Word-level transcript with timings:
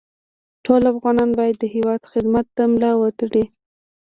ټول 0.65 0.81
افغانان 0.91 1.29
باید 1.39 1.55
د 1.59 1.65
هېواد 1.75 2.01
خدمت 2.11 2.45
ته 2.55 2.63
ملا 2.73 2.91
وتړي 3.01 3.43